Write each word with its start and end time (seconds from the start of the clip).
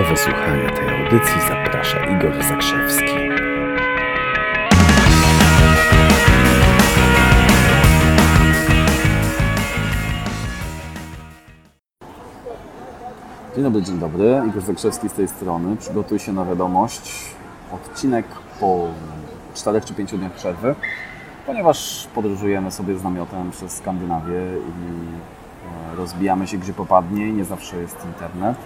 Do 0.00 0.06
wysłuchania 0.06 0.70
tej 0.70 0.88
audycji 0.88 1.40
zaprasza 1.48 1.98
Igor 2.06 2.44
Zakrzewski. 2.44 3.04
Dzień 13.54 13.64
dobry, 13.64 13.82
dzień 13.82 13.98
dobry. 13.98 14.42
Igor 14.48 14.62
Zakrzewski 14.62 15.08
z 15.08 15.12
tej 15.12 15.28
strony. 15.28 15.76
Przygotuj 15.76 16.18
się 16.18 16.32
na 16.32 16.44
wiadomość. 16.44 17.34
Odcinek 17.72 18.26
po 18.60 18.88
4 19.54 19.80
czy 19.80 19.94
5 19.94 20.10
dniach 20.10 20.32
przerwy, 20.32 20.74
ponieważ 21.46 22.08
podróżujemy 22.14 22.70
sobie 22.70 22.98
z 22.98 23.02
namiotem 23.02 23.50
przez 23.50 23.76
Skandynawię 23.76 24.42
i 24.68 24.96
e, 25.92 25.96
rozbijamy 25.96 26.46
się 26.46 26.58
gdzie 26.58 26.72
popadnie 26.72 27.32
nie 27.32 27.44
zawsze 27.44 27.76
jest 27.76 28.04
internet. 28.04 28.56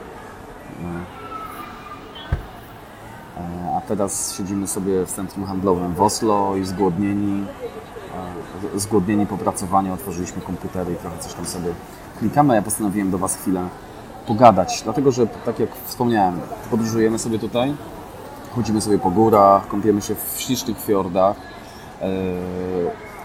Teraz 3.89 4.37
siedzimy 4.37 4.67
sobie 4.67 5.07
w 5.07 5.13
centrum 5.13 5.45
handlowym 5.45 5.95
w 5.95 6.03
Oslo 6.03 6.57
i 6.57 6.65
zgłodnieni, 6.65 7.47
e, 8.75 8.79
zgłodnieni 8.79 9.27
po 9.27 9.39
pracowaniu 9.39 9.95
otworzyliśmy 9.95 10.43
komputery 10.43 10.93
i 10.93 10.97
trochę 10.97 11.19
coś 11.19 11.35
tam 11.35 11.47
sobie 11.47 11.69
klikamy. 12.19 12.55
Ja 12.55 12.63
postanowiłem 12.63 13.11
do 13.11 13.19
Was 13.19 13.37
chwilę 13.37 13.69
pogadać, 14.27 14.81
dlatego 14.85 15.13
że 15.13 15.27
tak 15.27 15.59
jak 15.59 15.69
wspomniałem, 15.85 16.41
podróżujemy 16.71 17.19
sobie 17.19 17.39
tutaj, 17.39 17.75
chodzimy 18.55 18.81
sobie 18.81 18.99
po 18.99 19.11
górach, 19.11 19.69
kąpiemy 19.69 20.03
się 20.03 20.15
w 20.15 20.41
ślicznych 20.41 20.81
fiordach, 20.81 21.37
e, 22.01 22.07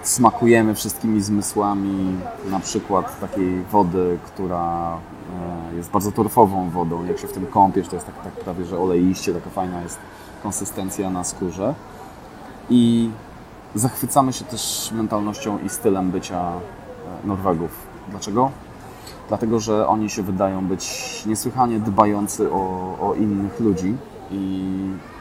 smakujemy 0.03 0.75
wszystkimi 0.75 1.21
zmysłami, 1.21 2.15
na 2.49 2.59
przykład 2.59 3.19
takiej 3.19 3.63
wody, 3.63 4.17
która 4.25 4.97
e, 5.71 5.75
jest 5.75 5.91
bardzo 5.91 6.11
torfową 6.11 6.69
wodą. 6.69 7.05
Jak 7.05 7.19
się 7.19 7.27
w 7.27 7.33
tym 7.33 7.45
kąpiesz, 7.45 7.87
to 7.87 7.95
jest 7.95 8.05
tak, 8.05 8.23
tak 8.23 8.33
prawie, 8.33 8.65
że 8.65 8.79
oleiście, 8.79 9.33
taka 9.33 9.49
fajna 9.49 9.81
jest 9.81 9.99
konsystencja 10.43 11.09
na 11.09 11.23
skórze. 11.23 11.73
I 12.69 13.09
zachwycamy 13.75 14.33
się 14.33 14.45
też 14.45 14.91
mentalnością 14.95 15.59
i 15.65 15.69
stylem 15.69 16.11
bycia 16.11 16.51
e, 16.51 17.27
Norwegów. 17.27 17.71
Dlaczego? 18.09 18.51
Dlatego, 19.27 19.59
że 19.59 19.87
oni 19.87 20.09
się 20.09 20.23
wydają 20.23 20.67
być 20.67 21.23
niesłychanie 21.25 21.79
dbający 21.79 22.51
o, 22.51 22.95
o 23.01 23.13
innych 23.15 23.59
ludzi 23.59 23.97
i 24.31 24.73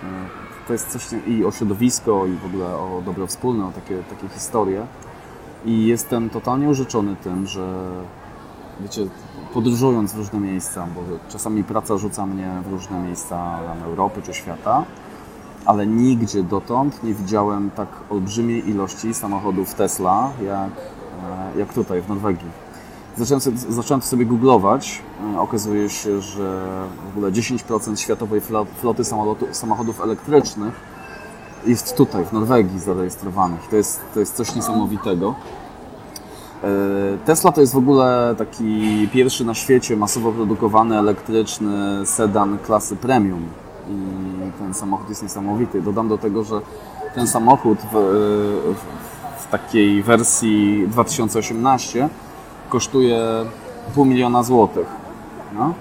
e, 0.02 0.66
to 0.66 0.72
jest 0.72 0.88
coś, 0.88 1.06
i 1.26 1.44
o 1.44 1.50
środowisko, 1.50 2.26
i 2.26 2.32
w 2.32 2.46
ogóle 2.46 2.66
o 2.66 3.02
dobro 3.04 3.26
wspólne, 3.26 3.66
o 3.66 3.72
takie, 3.72 4.02
takie 4.02 4.28
historie. 4.28 4.86
I 5.64 5.86
jestem 5.86 6.30
totalnie 6.30 6.68
urzeczony 6.68 7.16
tym, 7.16 7.46
że 7.46 7.90
wiecie, 8.80 9.06
podróżując 9.54 10.12
w 10.12 10.16
różne 10.16 10.40
miejsca, 10.40 10.86
bo 10.94 11.00
czasami 11.28 11.64
praca 11.64 11.98
rzuca 11.98 12.26
mnie 12.26 12.62
w 12.68 12.70
różne 12.70 13.00
miejsca 13.00 13.58
Europy 13.84 14.22
czy 14.22 14.34
świata, 14.34 14.84
ale 15.68 15.86
nigdzie 15.86 16.42
dotąd 16.42 17.02
nie 17.04 17.14
widziałem 17.14 17.70
tak 17.70 17.88
olbrzymiej 18.10 18.68
ilości 18.70 19.14
samochodów 19.14 19.74
Tesla, 19.74 20.30
jak, 20.46 20.70
e, 21.56 21.58
jak 21.58 21.74
tutaj 21.74 22.02
w 22.02 22.08
Norwegii. 22.08 22.48
Zacząłem 23.16 23.40
sobie, 23.40 23.58
zacząłem 23.58 24.02
sobie 24.02 24.26
googlować. 24.26 25.02
E, 25.34 25.40
Okazuje 25.40 25.90
się, 25.90 26.20
że 26.20 26.62
w 27.06 27.16
ogóle 27.16 27.32
10% 27.32 28.00
światowej 28.00 28.40
flo- 28.40 28.66
floty 28.80 29.02
samochodów 29.52 30.00
elektrycznych 30.00 30.74
jest 31.66 31.96
tutaj, 31.96 32.24
w 32.24 32.32
Norwegii 32.32 32.80
zarejestrowanych. 32.80 33.60
To 33.70 33.76
jest, 33.76 34.00
to 34.14 34.20
jest 34.20 34.34
coś 34.36 34.54
niesamowitego. 34.54 35.34
E, 36.64 36.68
Tesla 37.24 37.52
to 37.52 37.60
jest 37.60 37.72
w 37.72 37.78
ogóle 37.78 38.34
taki 38.38 39.08
pierwszy 39.12 39.44
na 39.44 39.54
świecie 39.54 39.96
masowo 39.96 40.32
produkowany 40.32 40.98
elektryczny 40.98 42.06
sedan 42.06 42.58
klasy 42.58 42.96
premium. 42.96 43.42
I 43.90 44.58
ten 44.58 44.74
samochód 44.74 45.08
jest 45.08 45.22
niesamowity. 45.22 45.82
Dodam 45.82 46.08
do 46.08 46.18
tego, 46.18 46.44
że 46.44 46.60
ten 47.14 47.26
samochód 47.26 47.78
w, 47.78 47.94
w, 48.74 49.42
w 49.42 49.50
takiej 49.50 50.02
wersji 50.02 50.88
2018 50.88 52.08
kosztuje 52.68 53.20
pół 53.94 54.04
miliona 54.04 54.42
złotych. 54.42 54.86
No. 55.54 55.74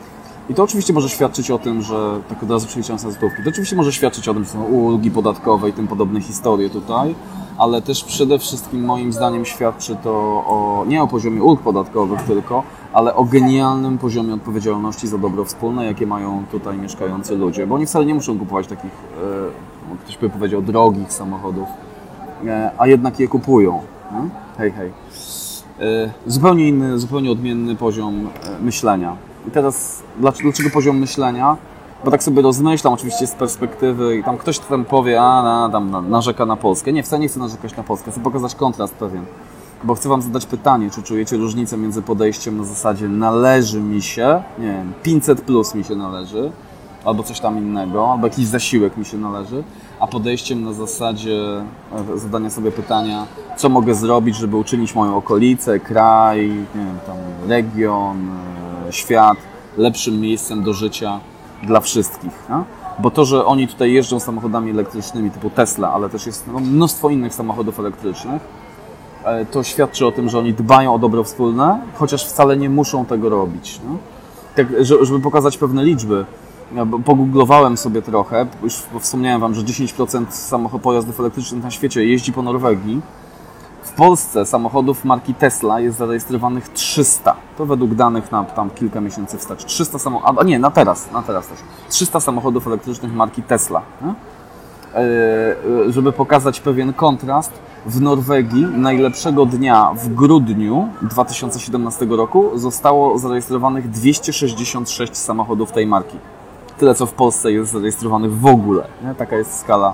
I 0.50 0.54
to 0.54 0.64
oczywiście 0.64 0.94
może 0.94 1.10
świadczyć 1.10 1.52
o 1.52 1.60
tym, 1.60 1.82
że 1.82 2.20
tak 2.30 2.44
od 2.44 2.52
razu 2.52 2.68
przeliczając 2.68 3.04
na 3.04 3.12
złotówki, 3.12 3.44
to 3.44 3.50
oczywiście 3.50 3.76
może 3.76 3.94
świadczyć 3.94 4.28
o 4.28 4.34
tym, 4.34 4.44
że 4.44 4.50
są 4.50 4.64
ulgi 4.64 5.12
podatkowe 5.12 5.70
i 5.70 5.74
tym 5.74 5.88
podobne 5.88 6.22
historie 6.22 6.70
tutaj, 6.70 7.16
ale 7.58 7.82
też 7.82 8.04
przede 8.04 8.40
wszystkim 8.40 8.86
moim 8.86 9.14
zdaniem 9.14 9.46
świadczy 9.46 9.98
to 10.04 10.12
o, 10.48 10.86
nie 10.88 11.04
o 11.04 11.08
poziomie 11.08 11.44
ulg 11.44 11.62
podatkowych 11.62 12.22
tylko, 12.22 12.64
ale 12.98 13.16
o 13.16 13.24
genialnym 13.24 13.98
poziomie 13.98 14.34
odpowiedzialności 14.34 15.08
za 15.08 15.18
dobro 15.18 15.46
wspólne, 15.46 15.86
jakie 15.86 16.08
mają 16.08 16.44
tutaj 16.52 16.78
mieszkający 16.78 17.36
ludzie, 17.36 17.68
bo 17.68 17.76
oni 17.76 17.86
wcale 17.86 18.06
nie 18.06 18.16
muszą 18.16 18.40
kupować 18.40 18.68
takich, 18.68 18.92
e, 19.94 19.98
ktoś 20.04 20.18
by 20.18 20.30
powiedział, 20.30 20.62
drogich 20.62 21.14
samochodów, 21.14 21.68
e, 22.46 22.72
a 22.78 22.88
jednak 22.88 23.20
je 23.20 23.28
kupują. 23.28 23.82
No? 24.12 24.30
Hej, 24.58 24.72
hej. 24.72 24.92
E, 25.80 26.12
zupełnie 26.26 26.68
inny, 26.68 27.00
zupełnie 27.00 27.32
odmienny 27.32 27.76
poziom 27.76 28.30
myślenia. 28.62 29.16
I 29.48 29.52
teraz 29.52 30.04
dlaczego, 30.20 30.50
poziom 30.74 30.98
myślenia? 30.98 31.58
Bo 32.06 32.12
tak 32.12 32.24
sobie 32.24 32.42
rozmyślam 32.42 32.94
oczywiście 32.94 33.28
z 33.28 33.32
perspektywy 33.32 34.18
i 34.18 34.24
tam 34.24 34.38
ktoś 34.38 34.60
tam 34.60 34.86
powie, 34.86 35.22
a 35.22 35.44
na, 35.44 35.70
tam 35.72 35.92
na, 35.92 36.02
narzeka 36.02 36.46
na 36.46 36.56
Polskę. 36.56 36.94
Nie, 36.94 37.04
wcale 37.04 37.20
nie 37.20 37.28
chcę 37.28 37.40
narzekać 37.40 37.76
na 37.78 37.84
Polskę, 37.84 38.12
chcę 38.12 38.20
pokazać 38.20 38.56
kontrast 38.56 38.94
pewien. 38.94 39.26
Bo 39.84 39.96
chcę 39.96 40.10
Wam 40.10 40.22
zadać 40.22 40.46
pytanie, 40.46 40.90
czy 40.92 41.04
czujecie 41.04 41.38
różnicę 41.38 41.78
między 41.78 42.02
podejściem 42.02 42.58
na 42.58 42.64
zasadzie 42.64 43.08
należy 43.08 43.82
mi 43.82 44.02
się, 44.02 44.44
nie 44.60 44.68
wiem, 44.68 44.94
500 45.04 45.42
plus 45.42 45.76
mi 45.76 45.84
się 45.84 45.96
należy, 45.96 46.52
albo 47.06 47.24
coś 47.24 47.40
tam 47.40 47.58
innego, 47.58 48.12
albo 48.12 48.28
jakiś 48.28 48.46
zasiłek 48.46 48.98
mi 48.98 49.06
się 49.06 49.18
należy, 49.18 49.64
a 50.00 50.08
podejściem 50.08 50.64
na 50.64 50.74
zasadzie 50.74 51.62
e, 52.16 52.20
zadania 52.20 52.50
sobie 52.50 52.72
pytania, 52.72 53.26
co 53.58 53.70
mogę 53.70 53.96
zrobić, 53.96 54.36
żeby 54.36 54.58
uczynić 54.58 54.96
moją 54.96 55.16
okolicę, 55.16 55.80
kraj, 55.80 56.50
nie 56.50 56.86
wiem, 56.86 57.00
tam 57.06 57.18
region, 57.48 58.30
e, 58.88 58.94
świat 58.94 59.38
lepszym 59.78 60.22
miejscem 60.22 60.64
do 60.64 60.74
życia 60.74 61.20
dla 61.64 61.80
wszystkich. 61.80 62.46
No? 62.50 62.64
Bo 63.00 63.12
to, 63.12 63.26
że 63.26 63.46
oni 63.46 63.68
tutaj 63.68 63.94
jeżdżą 63.94 64.20
samochodami 64.20 64.72
elektrycznymi 64.72 65.32
typu 65.32 65.50
Tesla, 65.50 65.92
ale 65.94 66.10
też 66.10 66.26
jest 66.26 66.48
no, 66.54 66.60
mnóstwo 66.60 67.10
innych 67.10 67.34
samochodów 67.34 67.80
elektrycznych, 67.80 68.42
to 69.52 69.64
świadczy 69.64 70.06
o 70.08 70.12
tym, 70.12 70.30
że 70.30 70.40
oni 70.40 70.54
dbają 70.54 70.94
o 70.94 71.00
dobro 71.00 71.24
wspólne, 71.24 71.80
chociaż 71.96 72.26
wcale 72.26 72.58
nie 72.58 72.70
muszą 72.70 73.06
tego 73.06 73.30
robić. 73.30 73.82
No? 73.90 73.98
Tak, 74.56 74.68
że- 74.86 75.06
żeby 75.06 75.20
pokazać 75.20 75.58
pewne 75.58 75.84
liczby, 75.84 76.26
ja 76.76 76.86
pogooglowałem 77.06 77.78
sobie 77.78 78.02
trochę, 78.02 78.46
już 78.64 78.74
wspomniałem 79.00 79.42
Wam, 79.42 79.54
że 79.54 79.62
10% 79.62 80.26
samochodów 80.36 80.82
pojazdów 80.84 81.20
elektrycznych 81.20 81.64
na 81.64 81.72
świecie 81.72 82.06
jeździ 82.06 82.34
po 82.34 82.42
Norwegii. 82.42 83.02
W 83.84 83.92
Polsce 83.92 84.46
samochodów 84.46 85.06
marki 85.06 85.34
Tesla 85.34 85.80
jest 85.80 85.98
zarejestrowanych 85.98 86.70
300. 86.70 87.36
To 87.58 87.66
według 87.66 87.94
danych 87.96 88.32
na 88.32 88.44
tam 88.44 88.70
kilka 88.70 89.02
miesięcy 89.02 89.38
wstecz. 89.38 89.66
300 89.66 90.00
samochodów, 90.00 90.40
a 90.40 90.44
nie, 90.44 90.60
na 90.60 90.72
teraz, 90.72 91.12
na 91.12 91.22
teraz 91.24 91.48
też. 91.48 91.60
300 91.90 92.20
samochodów 92.20 92.68
elektrycznych 92.68 93.14
marki 93.14 93.44
Tesla. 93.44 93.82
Nie? 94.02 94.14
E, 94.98 95.92
żeby 95.92 96.12
pokazać 96.12 96.60
pewien 96.60 96.94
kontrast, 96.94 97.54
w 97.86 98.02
Norwegii 98.02 98.66
najlepszego 98.66 99.46
dnia 99.46 99.92
w 99.96 100.14
grudniu 100.14 100.88
2017 101.02 102.06
roku 102.06 102.52
zostało 102.56 103.18
zarejestrowanych 103.18 103.90
266 103.90 105.18
samochodów 105.18 105.72
tej 105.72 105.88
marki. 105.88 106.18
Tyle, 106.78 106.96
co 106.96 107.06
w 107.06 107.14
Polsce 107.14 107.52
jest 107.52 107.72
zarejestrowanych 107.72 108.40
w 108.40 108.46
ogóle. 108.46 108.88
Nie? 109.04 109.16
Taka 109.16 109.36
jest 109.38 109.60
skala 109.60 109.94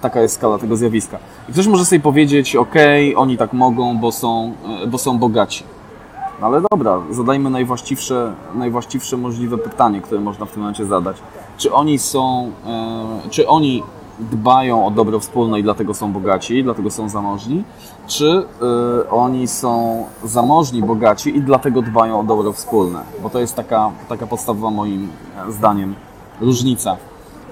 taka 0.00 0.20
jest 0.20 0.34
skala 0.34 0.58
tego 0.58 0.76
zjawiska. 0.76 1.18
I 1.48 1.52
ktoś 1.52 1.66
może 1.66 1.84
sobie 1.84 2.00
powiedzieć, 2.00 2.56
ok, 2.56 2.74
oni 3.16 3.36
tak 3.36 3.52
mogą, 3.52 3.98
bo 3.98 4.12
są, 4.12 4.52
e, 4.82 4.86
bo 4.86 4.98
są 4.98 5.18
bogaci. 5.18 5.64
No 6.40 6.46
ale 6.46 6.62
dobra, 6.70 7.00
zadajmy 7.10 7.50
najwłaściwsze, 7.50 8.34
najwłaściwsze 8.54 9.16
możliwe 9.16 9.58
pytanie, 9.58 10.00
które 10.00 10.20
można 10.20 10.46
w 10.46 10.50
tym 10.50 10.60
momencie 10.60 10.84
zadać. 10.84 11.16
Czy 11.56 11.72
oni 11.72 11.98
są, 11.98 12.50
e, 12.66 13.30
czy 13.30 13.48
oni 13.48 13.82
dbają 14.18 14.86
o 14.86 14.90
dobro 14.90 15.20
wspólne 15.20 15.60
i 15.60 15.62
dlatego 15.62 15.94
są 15.94 16.12
bogaci, 16.12 16.64
dlatego 16.64 16.90
są 16.90 17.08
zamożni? 17.08 17.64
Czy 18.06 18.44
e, 19.06 19.10
oni 19.10 19.48
są 19.48 20.04
zamożni, 20.24 20.82
bogaci 20.82 21.36
i 21.36 21.40
dlatego 21.40 21.82
dbają 21.82 22.20
o 22.20 22.24
dobro 22.24 22.52
wspólne? 22.52 23.00
Bo 23.22 23.30
to 23.30 23.40
jest 23.40 23.54
taka, 23.54 23.90
taka 24.08 24.26
podstawowa 24.26 24.70
moim 24.70 25.08
e, 25.48 25.52
zdaniem 25.52 25.94
różnica. 26.40 26.96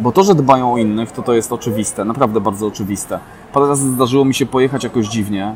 Bo 0.01 0.13
to, 0.13 0.25
że 0.25 0.35
dbają 0.35 0.73
o 0.73 0.79
innych, 0.79 1.13
to 1.13 1.23
to 1.23 1.33
jest 1.33 1.53
oczywiste, 1.53 2.05
naprawdę 2.05 2.41
bardzo 2.41 2.67
oczywiste. 2.67 3.19
Parę 3.53 3.67
razy 3.67 3.91
zdarzyło 3.93 4.25
mi 4.25 4.35
się 4.35 4.47
pojechać 4.47 4.85
jakoś 4.85 5.07
dziwnie, 5.07 5.55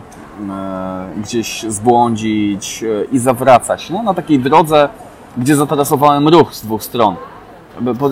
e, 0.50 1.08
gdzieś 1.22 1.62
zbłądzić 1.68 2.84
e, 2.84 3.04
i 3.04 3.18
zawracać. 3.18 3.90
No, 3.90 4.02
na 4.02 4.14
takiej 4.14 4.38
drodze, 4.38 4.88
gdzie 5.36 5.56
zatarasowałem 5.56 6.28
ruch 6.28 6.54
z 6.54 6.62
dwóch 6.62 6.82
stron. 6.82 7.16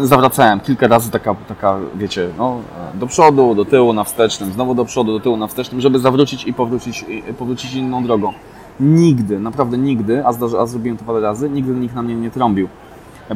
Zawracałem 0.02 0.60
kilka 0.60 0.86
razy, 0.88 1.10
taka, 1.10 1.34
taka 1.48 1.76
wiecie, 1.94 2.28
no, 2.38 2.58
e, 2.94 2.98
do 2.98 3.06
przodu, 3.06 3.54
do 3.54 3.64
tyłu, 3.64 3.92
na 3.92 4.04
wstecznym, 4.04 4.52
znowu 4.52 4.74
do 4.74 4.84
przodu, 4.84 5.12
do 5.12 5.20
tyłu, 5.20 5.36
na 5.36 5.46
wstecznym, 5.46 5.80
żeby 5.80 5.98
zawrócić 5.98 6.44
i 6.46 6.52
powrócić, 6.52 7.04
i 7.08 7.22
powrócić 7.34 7.74
inną 7.74 8.04
drogą. 8.04 8.32
Nigdy, 8.80 9.40
naprawdę 9.40 9.78
nigdy, 9.78 10.26
a, 10.26 10.32
zdarzy, 10.32 10.58
a 10.58 10.66
zrobiłem 10.66 10.98
to 10.98 11.04
parę 11.04 11.20
razy, 11.20 11.50
nigdy 11.50 11.72
nikt 11.72 11.94
na 11.94 12.02
mnie 12.02 12.14
nie 12.14 12.30
trąbił. 12.30 12.68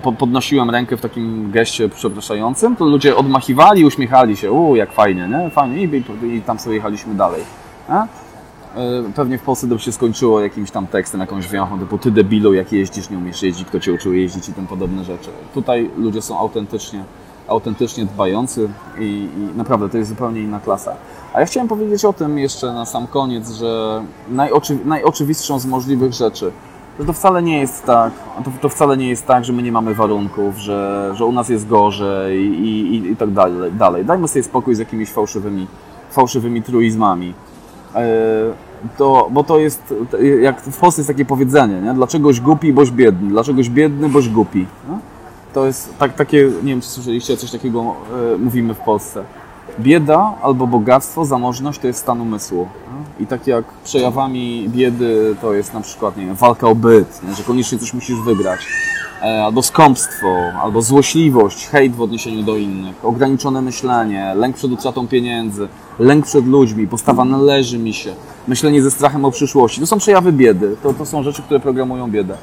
po- 0.02 0.12
podnosiłem 0.12 0.70
rękę 0.70 0.96
w 0.96 1.00
takim 1.00 1.50
geście 1.50 1.88
przepraszającym, 1.88 2.76
to 2.76 2.84
ludzie 2.84 3.16
odmachiwali, 3.16 3.84
uśmiechali 3.84 4.36
się, 4.36 4.52
u 4.52 4.76
jak 4.76 4.92
fajnie, 4.92 5.28
nie? 5.28 5.50
Fajnie 5.50 5.82
i, 5.82 6.02
i, 6.26 6.26
i 6.34 6.42
tam 6.42 6.58
sobie 6.58 6.76
jechaliśmy 6.76 7.14
dalej. 7.14 7.42
A? 7.88 8.06
E, 8.76 9.12
Pewnie 9.14 9.38
w 9.38 9.42
Polsce 9.42 9.68
to 9.68 9.74
by 9.74 9.80
się 9.80 9.92
skończyło 9.92 10.40
jakimś 10.40 10.70
tam 10.70 10.86
tekstem, 10.86 11.20
jakąś 11.20 11.48
wiąchą 11.48 11.78
typu 11.78 11.98
ty 11.98 12.10
debilu, 12.10 12.54
jak 12.54 12.72
jeździsz, 12.72 13.10
nie 13.10 13.18
umiesz 13.18 13.42
jeździć, 13.42 13.68
kto 13.68 13.80
cię 13.80 13.92
uczył 13.92 14.12
jeździć 14.12 14.48
i 14.48 14.52
tym 14.52 14.66
podobne 14.66 15.04
rzeczy. 15.04 15.30
Tutaj 15.54 15.90
ludzie 15.98 16.22
są 16.22 16.38
autentycznie, 16.38 17.04
autentycznie 17.48 18.04
dbający 18.06 18.68
i, 18.98 19.28
i 19.36 19.56
naprawdę 19.58 19.88
to 19.88 19.98
jest 19.98 20.10
zupełnie 20.10 20.40
inna 20.40 20.60
klasa. 20.60 20.94
A 21.34 21.40
ja 21.40 21.46
chciałem 21.46 21.68
powiedzieć 21.68 22.04
o 22.04 22.12
tym 22.12 22.38
jeszcze 22.38 22.72
na 22.72 22.86
sam 22.86 23.06
koniec, 23.06 23.50
że 23.50 24.02
najoczy, 24.28 24.78
najoczywistszą 24.84 25.58
z 25.58 25.66
możliwych 25.66 26.12
rzeczy, 26.12 26.52
że 26.98 27.06
to 27.06 27.12
wcale 27.12 27.42
nie 27.42 27.60
jest 27.60 27.84
tak, 27.84 28.12
to, 28.44 28.50
to 28.60 28.68
wcale 28.68 28.96
nie 28.96 29.08
jest 29.08 29.26
tak, 29.26 29.44
że 29.44 29.52
my 29.52 29.62
nie 29.62 29.72
mamy 29.72 29.94
warunków, 29.94 30.56
że, 30.56 31.12
że 31.14 31.24
u 31.24 31.32
nas 31.32 31.48
jest 31.48 31.68
gorzej 31.68 32.38
i, 32.38 32.94
i, 32.94 33.10
i 33.10 33.16
tak 33.16 33.30
dalej, 33.30 33.72
dalej. 33.72 34.04
Dajmy 34.04 34.28
sobie 34.28 34.42
spokój 34.42 34.74
z 34.74 34.78
jakimiś 34.78 35.10
fałszywymi, 35.10 35.66
fałszywymi 36.10 36.62
truizmami. 36.62 37.34
E, 37.94 38.70
to, 38.98 39.28
bo 39.30 39.44
to 39.44 39.58
jest, 39.58 39.94
jak 40.40 40.60
w 40.60 40.78
Polsce 40.78 41.00
jest 41.00 41.08
takie 41.08 41.24
powiedzenie, 41.24 41.80
nie? 41.80 41.94
dlaczegoś 41.94 42.40
głupi, 42.40 42.72
boś 42.72 42.90
biedny, 42.90 43.28
dlaczegoś 43.28 43.68
biedny, 43.68 44.08
boś 44.08 44.28
głupi. 44.28 44.58
Nie? 44.58 44.98
To 45.54 45.66
jest 45.66 45.98
tak, 45.98 46.14
takie, 46.14 46.50
nie 46.62 46.72
wiem 46.72 46.80
czy 46.80 46.88
słyszeliście, 46.88 47.36
coś 47.36 47.50
takiego 47.50 47.80
e, 47.80 48.38
mówimy 48.38 48.74
w 48.74 48.78
Polsce. 48.78 49.24
Bieda 49.80 50.34
albo 50.42 50.66
bogactwo, 50.66 51.24
zamożność 51.24 51.78
to 51.78 51.86
jest 51.86 51.98
stan 51.98 52.20
umysłu. 52.20 52.68
nie? 53.18 53.24
I 53.24 53.26
tak 53.26 53.46
jak 53.46 53.64
przejawami 53.84 54.68
biedy 54.68 55.36
to 55.40 55.54
jest 55.54 55.74
na 55.74 55.80
przykład 55.80 56.16
nie 56.16 56.26
wiem, 56.26 56.34
walka 56.34 56.68
o 56.68 56.74
byt, 56.74 57.20
nie? 57.28 57.34
że 57.34 57.42
koniecznie 57.42 57.78
coś 57.78 57.94
musisz 57.94 58.20
wygrać, 58.20 58.60
albo 59.22 59.62
skąpstwo, 59.62 60.26
albo 60.62 60.82
złośliwość, 60.82 61.66
hejt 61.66 61.94
w 61.94 62.00
odniesieniu 62.00 62.42
do 62.42 62.56
innych, 62.56 63.04
ograniczone 63.04 63.62
myślenie, 63.62 64.32
lęk 64.34 64.56
przed 64.56 64.72
utratą 64.72 65.08
pieniędzy, 65.08 65.68
lęk 65.98 66.26
przed 66.26 66.46
ludźmi, 66.46 66.86
postawa 66.86 67.24
należy 67.24 67.78
mi 67.78 67.94
się, 67.94 68.14
myślenie 68.48 68.82
ze 68.82 68.90
strachem 68.90 69.24
o 69.24 69.30
przyszłości. 69.30 69.80
To 69.80 69.86
są 69.86 69.98
przejawy 69.98 70.32
biedy, 70.32 70.76
to, 70.82 70.94
to 70.94 71.06
są 71.06 71.22
rzeczy, 71.22 71.42
które 71.42 71.60
programują 71.60 72.10
biedę. 72.10 72.36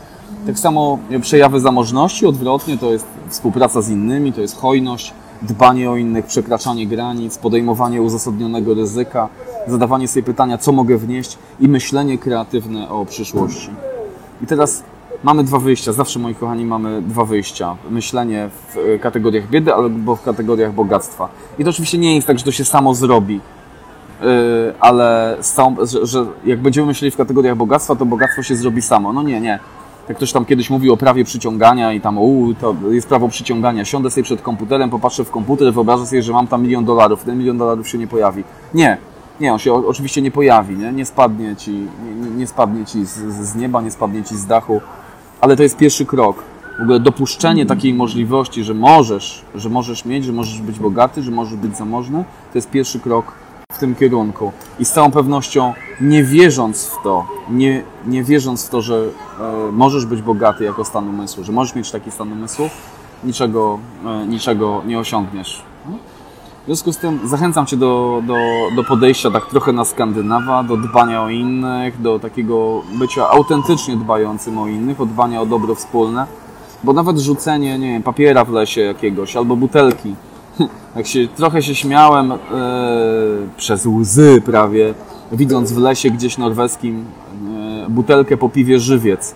Tak 0.45 0.59
samo 0.59 0.99
e, 1.09 1.19
przejawy 1.19 1.59
zamożności, 1.59 2.25
odwrotnie, 2.25 2.77
to 2.77 2.91
jest 2.91 3.07
współpraca 3.29 3.81
z 3.81 3.89
innymi, 3.89 4.33
to 4.33 4.41
jest 4.41 4.57
hojność, 4.57 5.13
dbanie 5.41 5.91
o 5.91 5.95
innych, 5.95 6.25
przekraczanie 6.25 6.87
granic, 6.87 7.37
podejmowanie 7.37 8.01
uzasadnionego 8.01 8.73
ryzyka, 8.73 9.29
zadawanie 9.67 10.07
sobie 10.07 10.23
pytania, 10.23 10.57
co 10.57 10.71
mogę 10.71 10.97
wnieść 10.97 11.37
i 11.59 11.67
myślenie 11.67 12.17
kreatywne 12.17 12.89
o 12.89 13.05
przyszłości. 13.05 13.69
I 14.43 14.47
teraz 14.47 14.83
mamy 15.27 15.43
dwa 15.43 15.59
wyjścia, 15.59 15.93
zawsze 15.93 16.19
moi 16.19 16.35
kochani 16.35 16.65
mamy 16.65 17.01
dwa 17.01 17.25
wyjścia. 17.25 17.75
Myślenie 17.89 18.49
w 18.49 18.77
e, 18.77 18.99
kategoriach 18.99 19.49
biedy 19.49 19.73
albo 19.73 20.15
w 20.15 20.23
kategoriach 20.23 20.73
bogactwa. 20.73 21.29
I 21.59 21.63
to 21.63 21.69
oczywiście 21.69 21.97
nie 21.97 22.15
jest 22.15 22.27
tak, 22.27 22.39
że 22.39 22.45
to 22.45 22.51
się 22.51 22.65
samo 22.65 22.93
zrobi. 22.93 23.35
Yy, 23.35 24.73
ale 24.79 25.37
że, 25.83 26.05
że 26.05 26.25
jak 26.45 26.59
będziemy 26.59 26.87
myśleli 26.87 27.11
w 27.11 27.17
kategoriach 27.17 27.57
bogactwa, 27.57 27.95
to 27.95 28.05
bogactwo 28.05 28.43
się 28.43 28.55
zrobi 28.55 28.81
samo. 28.81 29.13
No 29.13 29.23
nie, 29.23 29.41
nie. 29.41 29.59
Jak 30.07 30.17
ktoś 30.17 30.31
tam 30.31 30.45
kiedyś 30.45 30.69
mówił 30.69 30.93
o 30.93 30.97
prawie 30.97 31.23
przyciągania 31.23 31.93
i 31.93 32.01
tam, 32.01 32.17
uuu, 32.17 32.53
to 32.53 32.75
jest 32.91 33.07
prawo 33.07 33.29
przyciągania. 33.29 33.85
Siądę 33.85 34.11
sobie 34.11 34.23
przed 34.23 34.41
komputerem, 34.41 34.89
popatrzę 34.89 35.23
w 35.23 35.31
komputer, 35.31 35.73
wyobrażę 35.73 36.05
sobie, 36.05 36.23
że 36.23 36.33
mam 36.33 36.47
tam 36.47 36.61
milion 36.61 36.85
dolarów. 36.85 37.23
Ten 37.23 37.37
milion 37.37 37.57
dolarów 37.57 37.87
się 37.87 37.97
nie 37.97 38.07
pojawi. 38.07 38.43
Nie, 38.73 38.97
nie, 39.39 39.53
on 39.53 39.59
się 39.59 39.73
oczywiście 39.73 40.21
nie 40.21 40.31
pojawi, 40.31 40.77
nie, 40.77 40.91
nie 40.91 41.05
spadnie 41.05 41.55
ci, 41.55 41.71
nie, 42.21 42.29
nie 42.29 42.47
spadnie 42.47 42.85
ci 42.85 43.05
z, 43.05 43.15
z 43.49 43.55
nieba, 43.55 43.81
nie 43.81 43.91
spadnie 43.91 44.23
ci 44.23 44.37
z 44.37 44.45
dachu, 44.45 44.81
ale 45.41 45.55
to 45.57 45.63
jest 45.63 45.77
pierwszy 45.77 46.05
krok. 46.05 46.43
W 46.79 46.81
ogóle 46.81 46.99
dopuszczenie 46.99 47.65
takiej 47.65 47.93
możliwości, 47.93 48.63
że 48.63 48.73
możesz, 48.73 49.41
że 49.55 49.69
możesz 49.69 50.05
mieć, 50.05 50.25
że 50.25 50.31
możesz 50.31 50.61
być 50.61 50.79
bogaty, 50.79 51.23
że 51.23 51.31
możesz 51.31 51.55
być 51.55 51.77
zamożny, 51.77 52.25
to 52.51 52.57
jest 52.57 52.69
pierwszy 52.69 52.99
krok 52.99 53.31
w 53.71 53.77
tym 53.77 53.95
kierunku. 53.95 54.51
I 54.79 54.85
z 54.85 54.91
całą 54.91 55.11
pewnością 55.11 55.73
nie 56.01 56.23
wierząc 56.23 56.85
w 56.85 57.03
to, 57.03 57.25
nie, 57.49 57.83
nie 58.05 58.23
wierząc 58.23 58.65
w 58.65 58.69
to, 58.69 58.81
że 58.81 59.03
e, 59.39 59.71
możesz 59.71 60.05
być 60.05 60.21
bogaty 60.21 60.63
jako 60.63 60.85
stan 60.85 61.09
umysłu, 61.09 61.43
że 61.43 61.51
możesz 61.51 61.75
mieć 61.75 61.91
taki 61.91 62.11
stan 62.11 62.31
umysłu, 62.31 62.69
niczego, 63.23 63.79
e, 64.05 64.27
niczego 64.27 64.81
nie 64.85 64.99
osiągniesz. 64.99 65.61
Związku 66.67 66.93
z 66.93 66.97
tym 66.97 67.19
zachęcam 67.27 67.65
Cię 67.65 67.77
do, 67.77 68.23
do, 68.27 68.35
do 68.75 68.83
podejścia 68.83 69.31
tak 69.31 69.45
trochę 69.45 69.71
na 69.71 69.85
Skandynawa, 69.85 70.63
do 70.63 70.77
dbania 70.77 71.23
o 71.23 71.29
innych, 71.29 72.01
do 72.01 72.19
takiego 72.19 72.81
bycia 72.99 73.29
autentycznie 73.29 73.97
dbającym 73.97 74.57
o 74.57 74.67
innych, 74.67 75.01
o 75.01 75.05
dbania 75.05 75.41
o 75.41 75.45
dobro 75.45 75.75
wspólne, 75.75 76.25
bo 76.83 76.93
nawet 76.93 77.19
rzucenie, 77.19 77.79
nie 77.79 77.87
wiem, 77.87 78.03
papiera 78.03 78.45
w 78.45 78.49
lesie 78.49 78.81
jakiegoś 78.81 79.35
albo 79.35 79.55
butelki, 79.55 80.15
jak 80.95 81.07
się 81.07 81.27
trochę 81.27 81.61
się 81.61 81.75
śmiałem 81.75 82.31
e, 82.31 82.37
przez 83.57 83.85
łzy 83.85 84.41
prawie, 84.45 84.93
widząc 85.31 85.71
w 85.71 85.77
lesie 85.77 86.11
gdzieś 86.11 86.37
norweskim 86.37 87.05
e, 87.85 87.89
butelkę 87.89 88.37
po 88.37 88.49
piwie 88.49 88.79
żywiec 88.79 89.35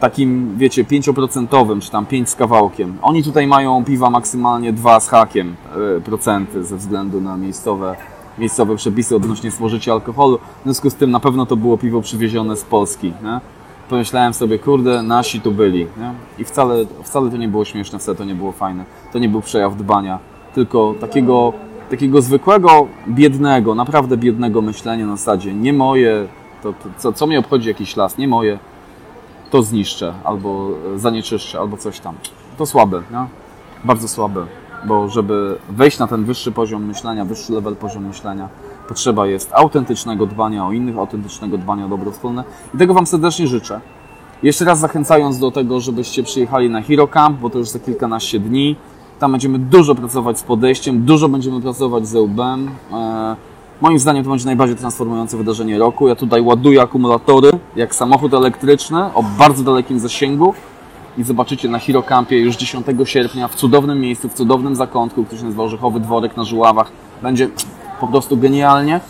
takim, 0.00 0.54
wiecie, 0.56 0.84
5% 0.84 1.80
czy 1.80 1.90
tam 1.90 2.06
5 2.06 2.30
z 2.30 2.34
kawałkiem. 2.34 2.98
Oni 3.02 3.22
tutaj 3.22 3.46
mają 3.46 3.84
piwa 3.84 4.10
maksymalnie 4.10 4.72
2 4.72 5.00
z 5.00 5.08
hakiem 5.08 5.56
e, 5.96 6.00
procenty 6.00 6.64
ze 6.64 6.76
względu 6.76 7.20
na 7.20 7.36
miejscowe, 7.36 7.96
miejscowe 8.38 8.76
przepisy 8.76 9.16
odnośnie 9.16 9.50
spożycia 9.50 9.92
alkoholu. 9.92 10.38
W 10.38 10.64
związku 10.64 10.90
z 10.90 10.94
tym 10.94 11.10
na 11.10 11.20
pewno 11.20 11.46
to 11.46 11.56
było 11.56 11.78
piwo 11.78 12.00
przywiezione 12.00 12.56
z 12.56 12.64
Polski. 12.64 13.12
Nie? 13.22 13.40
Pomyślałem 13.88 14.34
sobie, 14.34 14.58
kurde, 14.58 15.02
nasi 15.02 15.40
tu 15.40 15.52
byli. 15.52 15.78
Nie? 15.78 16.12
I 16.38 16.44
wcale, 16.44 16.74
wcale 17.02 17.30
to 17.30 17.36
nie 17.36 17.48
było 17.48 17.64
śmieszne, 17.64 17.98
wcale 17.98 18.18
to 18.18 18.24
nie 18.24 18.34
było 18.34 18.52
fajne. 18.52 18.84
To 19.12 19.18
nie 19.18 19.28
był 19.28 19.40
przejaw 19.40 19.76
dbania, 19.76 20.18
tylko 20.54 20.94
takiego, 21.00 21.52
takiego 21.90 22.22
zwykłego, 22.22 22.86
biednego, 23.08 23.74
naprawdę 23.74 24.16
biednego 24.16 24.62
myślenia 24.62 25.06
na 25.06 25.16
zasadzie 25.16 25.54
nie 25.54 25.72
moje, 25.72 26.26
to, 26.62 26.72
to 26.72 26.88
co, 26.98 27.12
co 27.12 27.26
mnie 27.26 27.38
obchodzi 27.38 27.68
jakiś 27.68 27.96
las, 27.96 28.18
nie 28.18 28.28
moje, 28.28 28.58
to 29.50 29.62
zniszczę, 29.62 30.14
albo 30.24 30.68
zanieczyszczę, 30.96 31.58
albo 31.58 31.76
coś 31.76 32.00
tam. 32.00 32.14
To 32.58 32.66
słabe, 32.66 33.02
nie? 33.10 33.26
bardzo 33.84 34.08
słabe, 34.08 34.46
bo 34.84 35.08
żeby 35.08 35.58
wejść 35.68 35.98
na 35.98 36.06
ten 36.06 36.24
wyższy 36.24 36.52
poziom 36.52 36.84
myślenia, 36.84 37.24
wyższy 37.24 37.52
level 37.52 37.76
poziom 37.76 38.06
myślenia, 38.06 38.48
potrzeba 38.88 39.26
jest 39.26 39.52
autentycznego 39.52 40.26
dbania 40.26 40.66
o 40.66 40.72
innych, 40.72 40.98
autentycznego 40.98 41.58
dbania 41.58 41.86
o 41.86 41.88
dobro 41.88 42.10
wspólne 42.10 42.44
i 42.74 42.78
tego 42.78 42.94
Wam 42.94 43.06
serdecznie 43.06 43.46
życzę. 43.46 43.80
Jeszcze 44.42 44.64
raz 44.64 44.78
zachęcając 44.78 45.38
do 45.38 45.50
tego, 45.50 45.80
żebyście 45.80 46.22
przyjechali 46.22 46.70
na 46.70 46.82
Hero 46.82 47.08
Camp, 47.08 47.40
bo 47.40 47.50
to 47.50 47.58
już 47.58 47.68
za 47.68 47.78
kilkanaście 47.78 48.40
dni. 48.40 48.76
Tam 49.18 49.32
będziemy 49.32 49.58
dużo 49.58 49.94
pracować 49.94 50.38
z 50.38 50.42
podejściem, 50.42 51.04
dużo 51.04 51.28
będziemy 51.28 51.60
pracować 51.60 52.06
z 52.06 52.16
EUBem. 52.16 52.70
Moim 53.80 53.98
zdaniem 53.98 54.24
to 54.24 54.30
będzie 54.30 54.46
najbardziej 54.46 54.76
transformujące 54.76 55.36
wydarzenie 55.36 55.78
roku. 55.78 56.08
Ja 56.08 56.14
tutaj 56.14 56.42
ładuję 56.42 56.82
akumulatory 56.82 57.50
jak 57.76 57.94
samochód 57.94 58.34
elektryczny 58.34 59.14
o 59.14 59.22
bardzo 59.38 59.62
dalekim 59.62 60.00
zasięgu 60.00 60.54
i 61.18 61.24
zobaczycie 61.24 61.68
na 61.68 61.78
Hero 61.78 62.02
Campie 62.02 62.40
już 62.40 62.56
10 62.56 62.86
sierpnia 63.04 63.48
w 63.48 63.54
cudownym 63.54 64.00
miejscu, 64.00 64.28
w 64.28 64.34
cudownym 64.34 64.76
zakątku, 64.76 65.24
który 65.24 65.38
się 65.38 65.44
nazywa 65.44 65.62
Orzechowy 65.62 66.00
Dworek 66.00 66.36
na 66.36 66.44
Żuławach. 66.44 66.90
Będzie 67.22 67.48
po 68.00 68.06
prostu 68.06 68.36
genialnie. 68.36 69.00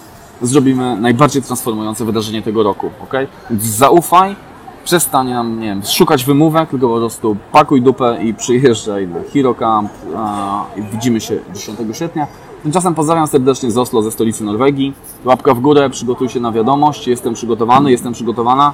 Zrobimy 0.43 0.97
najbardziej 0.97 1.43
transformujące 1.43 2.05
wydarzenie 2.05 2.43
tego 2.43 2.63
roku, 2.63 2.91
ok? 3.03 3.15
Więc 3.51 3.63
zaufaj, 3.63 4.37
przestań 4.85 5.31
nam, 5.31 5.61
nie 5.61 5.67
wiem, 5.67 5.83
szukać 5.83 6.25
wymówek, 6.25 6.71
tylko 6.71 6.89
po 6.89 6.97
prostu 6.97 7.37
pakuj 7.53 7.83
dupę 7.83 8.19
i 8.23 8.35
przyjeżdżaj 8.35 9.09
na 9.09 9.19
Hero 9.35 9.55
Camp 9.55 9.91
a, 10.17 10.65
i 10.77 10.83
widzimy 10.83 11.21
się 11.21 11.39
10 11.55 11.79
sierpnia. 11.93 12.27
Tymczasem 12.63 12.95
pozdrawiam 12.95 13.27
serdecznie 13.27 13.71
z 13.71 13.79
Oslo, 13.79 14.03
ze 14.03 14.11
stolicy 14.11 14.45
Norwegii. 14.45 14.95
Łapka 15.25 15.55
w 15.55 15.61
górę, 15.61 15.91
przygotuj 15.91 16.29
się 16.29 16.41
na 16.41 16.53
wiadomość. 16.53 17.09
Jestem 17.09 17.35
przygotowany, 17.35 17.91
jestem 17.91 18.13
przygotowana. 18.13 18.73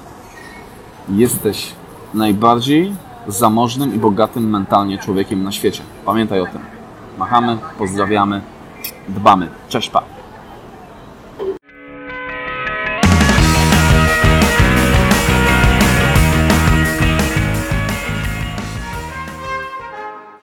Jesteś 1.09 1.73
najbardziej 2.15 2.93
zamożnym 3.29 3.95
i 3.95 3.99
bogatym 3.99 4.51
mentalnie 4.51 4.99
człowiekiem 4.99 5.45
na 5.45 5.53
świecie. 5.53 5.83
Pamiętaj 6.05 6.41
o 6.41 6.47
tym. 6.47 6.61
Machamy, 7.19 7.59
pozdrawiamy, 7.79 8.41
dbamy. 9.09 9.49
Cześć, 9.69 9.91
pa. 9.91 10.14